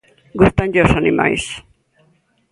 [0.39, 1.43] Gústanlle os animais.